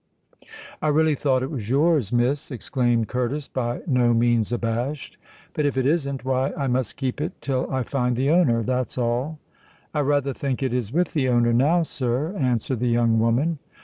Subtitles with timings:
[0.81, 5.19] "I really thought it was yours, Miss," exclaimed Curtis, by no means abashed.
[5.53, 9.37] "But if it isn't—why, I must keep it till I find the owner—that's all."
[9.93, 13.59] "I rather think it is with the owner now, sir," answered the young woman.